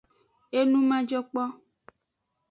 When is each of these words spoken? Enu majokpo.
Enu 0.59 0.79
majokpo. 0.89 1.43